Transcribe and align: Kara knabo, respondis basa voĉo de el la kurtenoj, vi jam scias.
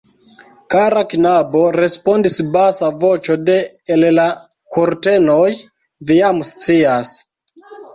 Kara 0.75 1.03
knabo, 1.11 1.61
respondis 1.75 2.39
basa 2.57 2.91
voĉo 3.05 3.39
de 3.53 3.61
el 3.99 4.09
la 4.17 4.27
kurtenoj, 4.75 5.47
vi 6.11 6.23
jam 6.25 6.47
scias. 6.55 7.19